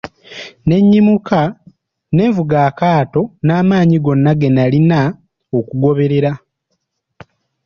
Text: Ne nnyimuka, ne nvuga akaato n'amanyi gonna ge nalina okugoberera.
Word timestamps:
Ne 0.67 0.77
nnyimuka, 0.81 1.41
ne 2.15 2.23
nvuga 2.29 2.57
akaato 2.69 3.21
n'amanyi 3.45 3.97
gonna 4.05 4.31
ge 4.39 4.49
nalina 4.51 4.99
okugoberera. 5.57 6.31